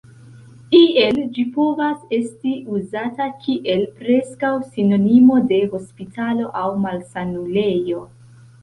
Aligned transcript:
Iel 0.77 1.19
ĝi 1.35 1.45
povas 1.57 1.99
esti 2.17 2.55
uzata 2.77 3.27
kiel 3.45 3.87
preskaŭ 4.01 4.53
sinonimo 4.73 5.41
de 5.53 5.65
hospitalo 5.77 6.53
aŭ 6.65 6.69
malsanulejo. 6.89 8.05